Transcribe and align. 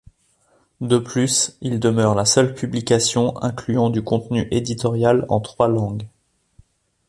De 0.79 0.97
plus, 0.97 1.57
il 1.61 1.79
demeure 1.79 2.15
la 2.15 2.25
seule 2.25 2.55
publication 2.55 3.39
incluant 3.43 3.91
du 3.91 4.01
contenu 4.03 4.47
éditorial 4.49 5.27
en 5.29 5.39
trois 5.39 5.67
langues. 5.67 6.07